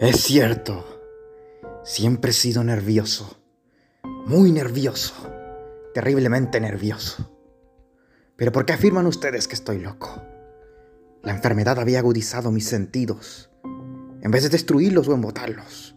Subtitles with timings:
[0.00, 0.82] Es cierto,
[1.84, 3.36] siempre he sido nervioso,
[4.24, 5.12] muy nervioso,
[5.92, 7.30] terriblemente nervioso.
[8.34, 10.22] Pero ¿por qué afirman ustedes que estoy loco?
[11.22, 13.50] La enfermedad había agudizado mis sentidos,
[14.22, 15.94] en vez de destruirlos o embotarlos.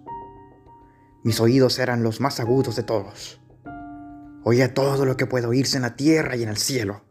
[1.24, 3.40] Mis oídos eran los más agudos de todos.
[4.44, 7.06] Oía todo lo que puede oírse en la tierra y en el cielo.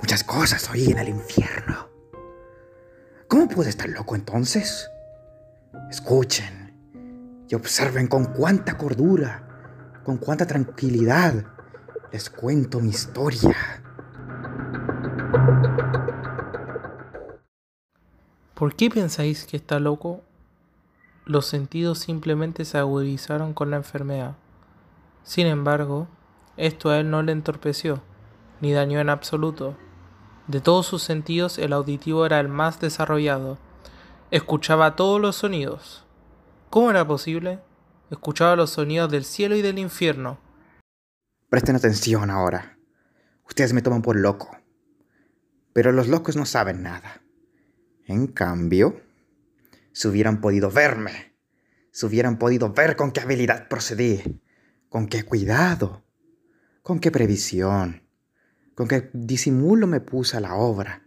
[0.00, 1.88] Muchas cosas oí en el infierno.
[3.28, 4.90] ¿Cómo pude estar loco entonces?
[5.90, 11.44] Escuchen y observen con cuánta cordura, con cuánta tranquilidad
[12.12, 13.82] les cuento mi historia.
[18.54, 20.20] ¿Por qué pensáis que está loco?
[21.24, 24.36] Los sentidos simplemente se agudizaron con la enfermedad.
[25.24, 26.06] Sin embargo,
[26.56, 28.00] esto a él no le entorpeció,
[28.60, 29.76] ni dañó en absoluto.
[30.46, 33.58] De todos sus sentidos, el auditivo era el más desarrollado.
[34.30, 36.06] Escuchaba todos los sonidos.
[36.70, 37.58] ¿Cómo era posible?
[38.12, 40.38] Escuchaba los sonidos del cielo y del infierno.
[41.48, 42.78] Presten atención ahora.
[43.44, 44.56] Ustedes me toman por loco.
[45.72, 47.22] Pero los locos no saben nada.
[48.06, 49.00] En cambio,
[49.92, 51.34] si hubieran podido verme,
[51.90, 54.40] si hubieran podido ver con qué habilidad procedí,
[54.88, 56.04] con qué cuidado,
[56.82, 58.04] con qué previsión,
[58.76, 61.02] con qué disimulo me puse a la obra.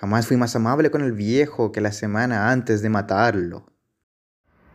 [0.00, 3.64] Jamás fui más amable con el viejo que la semana antes de matarlo.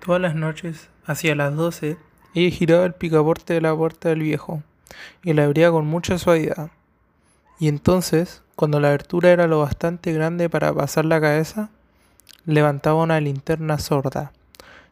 [0.03, 1.97] Todas las noches, hacia las doce,
[2.33, 4.63] ella giraba el picaporte de la puerta del viejo
[5.23, 6.71] y la abría con mucha suavidad.
[7.59, 11.69] Y entonces, cuando la abertura era lo bastante grande para pasar la cabeza,
[12.45, 14.31] levantaba una linterna sorda,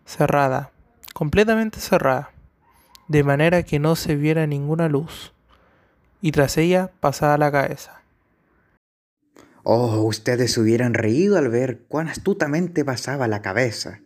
[0.05, 0.69] cerrada,
[1.13, 2.29] completamente cerrada,
[3.07, 5.33] de manera que no se viera ninguna luz
[6.21, 7.98] y tras ella pasaba la cabeza.
[9.63, 14.01] Oh, ustedes hubieran reído al ver cuán astutamente pasaba la cabeza.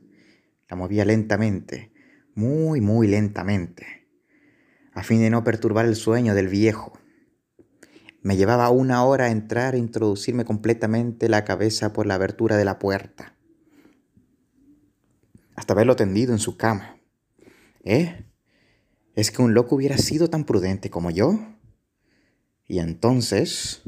[0.70, 1.92] La movía lentamente,
[2.34, 4.08] muy, muy lentamente,
[4.94, 6.98] a fin de no perturbar el sueño del viejo.
[8.22, 12.80] Me llevaba una hora entrar e introducirme completamente la cabeza por la abertura de la
[12.80, 13.36] puerta,
[15.56, 16.98] hasta verlo tendido en su cama.
[17.84, 18.26] ¿Eh?
[19.16, 21.38] ¿Es que un loco hubiera sido tan prudente como yo?
[22.66, 23.84] Y entonces,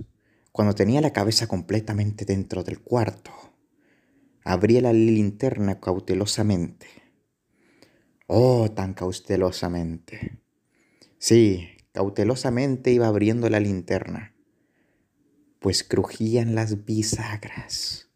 [0.56, 3.30] cuando tenía la cabeza completamente dentro del cuarto,
[4.46, 6.88] abrí la linterna cautelosamente.
[8.28, 10.40] Oh, tan cautelosamente.
[11.18, 14.34] Sí, cautelosamente iba abriendo la linterna,
[15.60, 18.10] pues crujían las bisagras.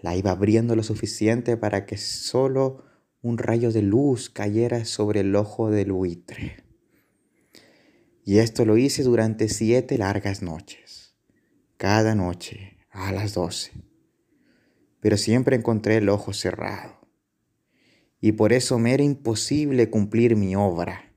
[0.00, 2.84] La iba abriendo lo suficiente para que solo
[3.20, 6.62] un rayo de luz cayera sobre el ojo del buitre.
[8.24, 10.87] Y esto lo hice durante siete largas noches,
[11.78, 13.70] cada noche a las doce.
[15.00, 16.98] Pero siempre encontré el ojo cerrado.
[18.20, 21.14] Y por eso me era imposible cumplir mi obra,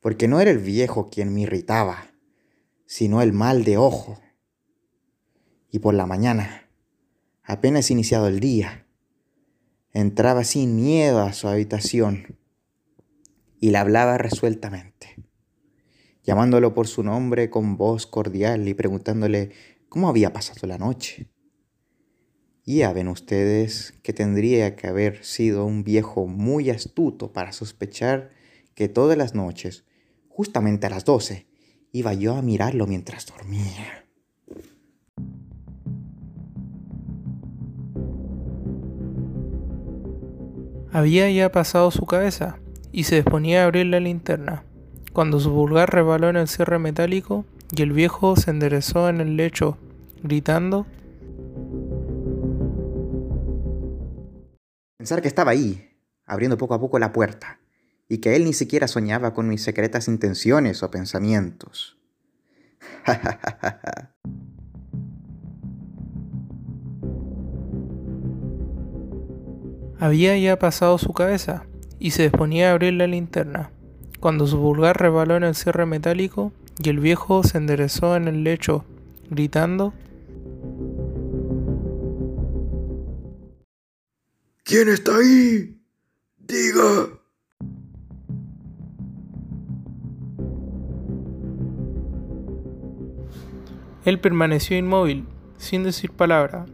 [0.00, 2.12] porque no era el viejo quien me irritaba,
[2.84, 4.20] sino el mal de ojo.
[5.70, 6.68] Y por la mañana,
[7.42, 8.86] apenas iniciado el día,
[9.94, 12.38] entraba sin miedo a su habitación
[13.58, 15.19] y le hablaba resueltamente
[16.22, 19.50] llamándolo por su nombre con voz cordial y preguntándole
[19.88, 21.28] cómo había pasado la noche.
[22.64, 28.30] Ya ven ustedes que tendría que haber sido un viejo muy astuto para sospechar
[28.74, 29.84] que todas las noches,
[30.28, 31.48] justamente a las doce,
[31.92, 34.06] iba yo a mirarlo mientras dormía.
[40.92, 42.60] Había ya pasado su cabeza
[42.92, 44.64] y se disponía a abrir la linterna
[45.12, 47.44] cuando su pulgar rebaló en el cierre metálico
[47.74, 49.76] y el viejo se enderezó en el lecho,
[50.22, 50.86] gritando
[54.98, 55.88] Pensar que estaba ahí,
[56.26, 57.58] abriendo poco a poco la puerta,
[58.06, 61.96] y que él ni siquiera soñaba con mis secretas intenciones o pensamientos.
[69.98, 71.64] Había ya pasado su cabeza
[71.98, 73.70] y se disponía a abrir la linterna
[74.20, 78.44] cuando su pulgar rebaló en el cierre metálico y el viejo se enderezó en el
[78.44, 78.84] lecho,
[79.30, 79.92] gritando
[84.62, 85.76] ¿Quién está ahí?
[86.38, 87.08] Diga.
[94.04, 95.26] Él permaneció inmóvil,
[95.56, 96.66] sin decir palabra.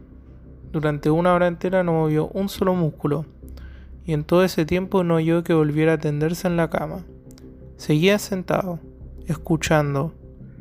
[0.71, 3.25] Durante una hora entera no movió un solo músculo,
[4.05, 7.03] y en todo ese tiempo no oyó que volviera a tenderse en la cama.
[7.77, 8.79] Seguía sentado,
[9.27, 10.11] escuchando,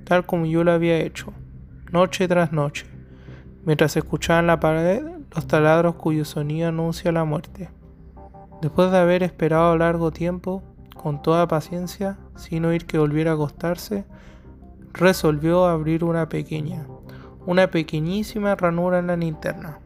[0.04, 1.32] tal como yo lo había hecho,
[1.90, 2.86] noche tras noche,
[3.64, 5.02] mientras escuchaba en la pared
[5.34, 7.70] los taladros cuyo sonido anuncia la muerte.
[8.60, 10.62] Después de haber esperado largo tiempo,
[10.94, 14.04] con toda paciencia, sin oír que volviera a acostarse,
[14.92, 16.86] resolvió abrir una pequeña,
[17.46, 19.78] una pequeñísima ranura en la linterna.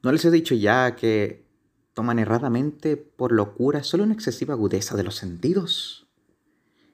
[0.00, 1.44] ¿No les he dicho ya que
[1.92, 6.08] toman erradamente por locura solo una excesiva agudeza de los sentidos?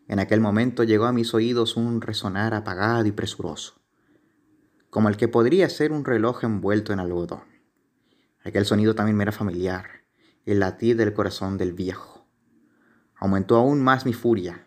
[0.09, 3.75] En aquel momento llegó a mis oídos un resonar apagado y presuroso,
[4.89, 7.45] como el que podría ser un reloj envuelto en algodón.
[8.43, 9.87] Aquel sonido también me era familiar,
[10.47, 12.27] el latir del corazón del viejo.
[13.17, 14.67] Aumentó aún más mi furia,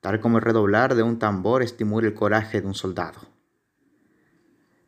[0.00, 3.20] tal como el redoblar de un tambor estimula el coraje de un soldado.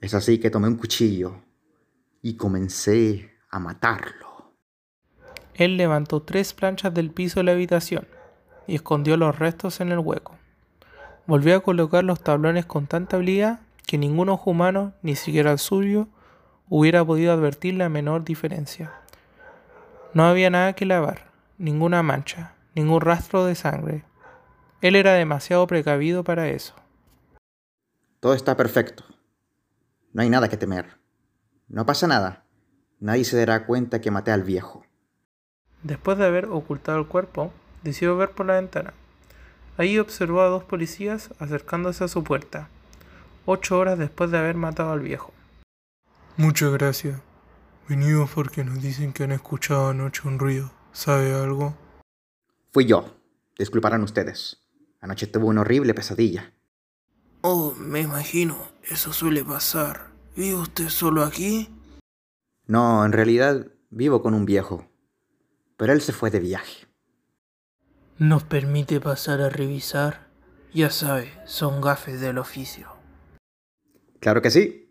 [0.01, 1.52] Es así que tomé un cuchillo
[2.23, 4.55] y comencé a matarlo.
[5.55, 8.07] Él levantó tres planchas del piso de la habitación
[8.67, 10.39] y escondió los restos en el hueco.
[11.27, 15.59] Volvió a colocar los tablones con tanta habilidad que ningún ojo humano, ni siquiera el
[15.59, 16.09] suyo,
[16.69, 18.95] hubiera podido advertir la menor diferencia.
[20.15, 24.05] No había nada que lavar, ninguna mancha, ningún rastro de sangre.
[24.81, 26.75] Él era demasiado precavido para eso.
[28.21, 29.05] Todo está perfecto.
[30.13, 31.02] No hay nada que temer.
[31.69, 32.45] No pasa nada.
[33.01, 34.85] Nadie se dará cuenta que maté al viejo.
[35.83, 38.95] Después de haber ocultado el cuerpo, decidió ver por la ventana.
[39.77, 42.69] Ahí observó a dos policías acercándose a su puerta,
[43.47, 45.33] ocho horas después de haber matado al viejo.
[46.37, 47.21] Muchas gracias.
[47.89, 50.71] Venimos porque nos dicen que han escuchado anoche un ruido.
[50.93, 51.75] ¿Sabe algo?
[52.71, 53.17] Fui yo.
[53.59, 54.63] Disculparán ustedes.
[55.01, 56.53] Anoche tuve una horrible pesadilla.
[57.41, 58.57] Oh, me imagino.
[58.83, 60.12] Eso suele pasar.
[60.35, 61.69] ¿Vive usted solo aquí?
[62.67, 64.87] No, en realidad vivo con un viejo.
[65.77, 66.87] Pero él se fue de viaje.
[68.19, 70.29] ¿Nos permite pasar a revisar?
[70.73, 72.89] Ya sabe, son gafes del oficio.
[74.21, 74.91] Claro que sí.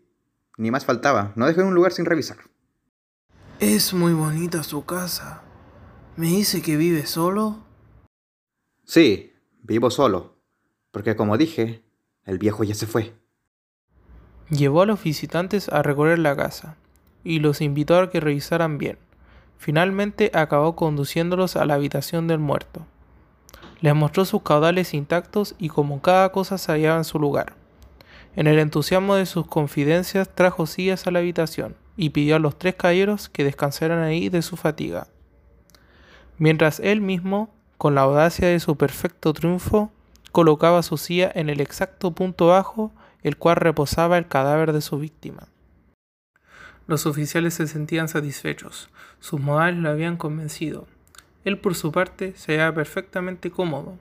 [0.58, 1.32] Ni más faltaba.
[1.34, 2.36] No dejé un lugar sin revisar.
[3.58, 5.42] Es muy bonita su casa.
[6.16, 7.64] ¿Me dice que vive solo?
[8.84, 10.36] Sí, vivo solo.
[10.90, 11.82] Porque como dije,
[12.24, 13.14] el viejo ya se fue.
[14.50, 16.76] Llevó a los visitantes a recorrer la casa
[17.24, 18.98] y los invitó a que revisaran bien.
[19.58, 22.84] Finalmente acabó conduciéndolos a la habitación del muerto.
[23.80, 27.54] Les mostró sus caudales intactos y como cada cosa se hallaba en su lugar.
[28.34, 32.58] En el entusiasmo de sus confidencias trajo sillas a la habitación y pidió a los
[32.58, 35.08] tres caballeros que descansaran ahí de su fatiga.
[36.38, 39.90] Mientras él mismo, con la audacia de su perfecto triunfo,
[40.32, 42.90] colocaba su silla en el exacto punto bajo
[43.22, 45.48] el cual reposaba el cadáver de su víctima.
[46.86, 48.90] Los oficiales se sentían satisfechos,
[49.20, 50.86] sus modales lo habían convencido.
[51.44, 53.98] Él por su parte se hallaba perfectamente cómodo.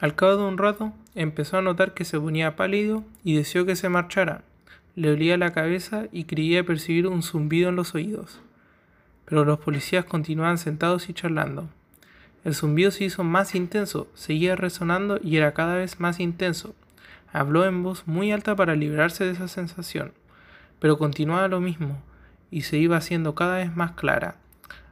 [0.00, 3.76] Al cabo de un rato empezó a notar que se ponía pálido y deseó que
[3.76, 4.42] se marchara.
[4.94, 8.40] Le olía la cabeza y creía percibir un zumbido en los oídos.
[9.24, 11.68] Pero los policías continuaban sentados y charlando.
[12.44, 16.74] El zumbido se hizo más intenso, seguía resonando y era cada vez más intenso.
[17.32, 20.14] Habló en voz muy alta para librarse de esa sensación,
[20.80, 22.02] pero continuaba lo mismo
[22.50, 24.36] y se iba haciendo cada vez más clara,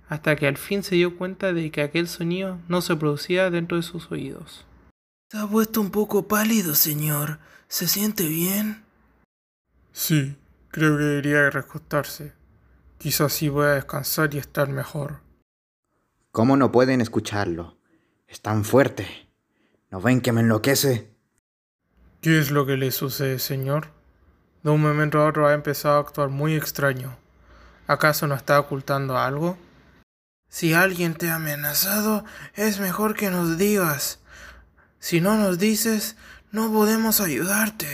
[0.09, 3.77] hasta que al fin se dio cuenta de que aquel sonido no se producía dentro
[3.77, 4.67] de sus oídos.
[5.31, 7.41] Se ha puesto un poco pálido, señor.
[7.69, 8.85] ¿Se siente bien?
[9.91, 10.37] Sí,
[10.71, 12.33] creo que debería recostarse.
[12.99, 15.21] Quizás así voy a descansar y estar mejor.
[16.31, 17.77] ¿Cómo no pueden escucharlo?
[18.29, 19.09] Es tan fuerte.
[19.91, 21.16] ¿No ven que me enloquece?
[22.21, 23.89] ¿Qué es lo que le sucede, señor?
[24.63, 27.17] De un momento a otro ha empezado a actuar muy extraño.
[27.87, 29.57] ¿Acaso no está ocultando algo?
[30.49, 34.21] Si alguien te ha amenazado, es mejor que nos digas.
[34.99, 36.17] Si no nos dices,
[36.51, 37.87] no podemos ayudarte.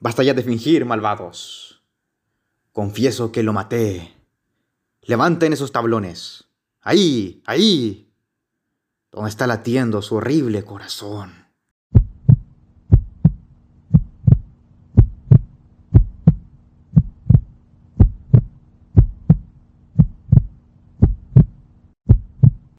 [0.00, 1.82] Basta ya de fingir, malvados.
[2.72, 4.14] Confieso que lo maté.
[5.02, 6.48] Levanten esos tablones.
[6.80, 8.12] Ahí, ahí.
[9.10, 11.49] ¿Dónde está latiendo su horrible corazón?